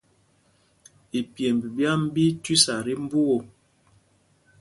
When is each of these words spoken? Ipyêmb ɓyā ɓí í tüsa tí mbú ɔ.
Ipyêmb 1.19 1.61
ɓyā 1.75 1.91
ɓí 2.13 2.23
í 2.29 2.37
tüsa 2.43 2.75
tí 2.85 2.93
mbú 3.03 3.19
ɔ. 3.35 3.37